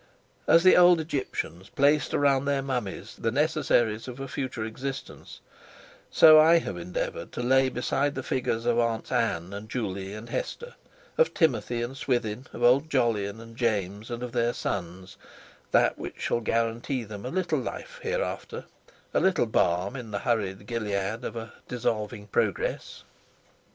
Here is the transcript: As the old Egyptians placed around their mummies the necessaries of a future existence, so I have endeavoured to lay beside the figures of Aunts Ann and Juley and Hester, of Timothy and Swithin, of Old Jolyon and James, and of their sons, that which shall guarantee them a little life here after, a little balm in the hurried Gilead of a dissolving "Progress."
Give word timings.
As 0.47 0.63
the 0.63 0.75
old 0.75 0.99
Egyptians 0.99 1.69
placed 1.69 2.11
around 2.15 2.45
their 2.45 2.63
mummies 2.63 3.17
the 3.19 3.29
necessaries 3.29 4.07
of 4.07 4.19
a 4.19 4.27
future 4.27 4.65
existence, 4.65 5.41
so 6.09 6.39
I 6.39 6.57
have 6.57 6.75
endeavoured 6.75 7.31
to 7.33 7.43
lay 7.43 7.69
beside 7.69 8.15
the 8.15 8.23
figures 8.23 8.65
of 8.65 8.79
Aunts 8.79 9.11
Ann 9.11 9.53
and 9.53 9.69
Juley 9.69 10.15
and 10.15 10.29
Hester, 10.29 10.73
of 11.19 11.35
Timothy 11.35 11.83
and 11.83 11.95
Swithin, 11.95 12.47
of 12.51 12.63
Old 12.63 12.89
Jolyon 12.89 13.39
and 13.39 13.55
James, 13.55 14.09
and 14.09 14.23
of 14.23 14.31
their 14.31 14.53
sons, 14.53 15.17
that 15.69 15.99
which 15.99 16.19
shall 16.19 16.41
guarantee 16.41 17.03
them 17.03 17.23
a 17.23 17.29
little 17.29 17.59
life 17.59 17.99
here 18.01 18.23
after, 18.23 18.65
a 19.13 19.19
little 19.19 19.45
balm 19.45 19.95
in 19.95 20.09
the 20.09 20.17
hurried 20.25 20.65
Gilead 20.65 21.23
of 21.23 21.35
a 21.35 21.53
dissolving 21.67 22.25
"Progress." 22.25 23.03